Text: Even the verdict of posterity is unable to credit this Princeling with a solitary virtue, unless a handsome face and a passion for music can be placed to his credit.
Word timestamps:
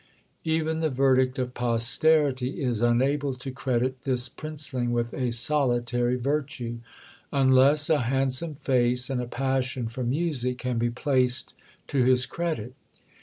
Even 0.45 0.79
the 0.79 0.89
verdict 0.89 1.37
of 1.37 1.53
posterity 1.53 2.59
is 2.63 2.81
unable 2.81 3.35
to 3.35 3.51
credit 3.51 4.03
this 4.03 4.27
Princeling 4.29 4.91
with 4.91 5.13
a 5.13 5.29
solitary 5.29 6.15
virtue, 6.15 6.79
unless 7.31 7.87
a 7.87 7.99
handsome 7.99 8.55
face 8.55 9.11
and 9.11 9.21
a 9.21 9.27
passion 9.27 9.87
for 9.87 10.03
music 10.03 10.57
can 10.57 10.79
be 10.79 10.89
placed 10.89 11.53
to 11.85 12.03
his 12.03 12.25
credit. 12.25 12.73